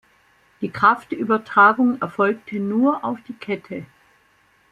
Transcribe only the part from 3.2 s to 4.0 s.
die Kette.